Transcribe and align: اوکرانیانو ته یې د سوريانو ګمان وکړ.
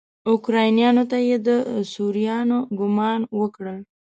اوکرانیانو 0.31 1.03
ته 1.11 1.17
یې 1.27 1.37
د 1.47 1.49
سوريانو 1.91 2.57
ګمان 2.79 3.21
وکړ. 3.39 3.65